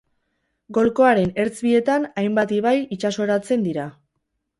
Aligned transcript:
Golkoaren 0.77 1.33
ertz 1.43 1.53
bietan 1.65 2.07
hainbat 2.21 2.53
ibai 2.61 2.73
itsasoratzen 2.97 3.67
dira. 3.69 3.87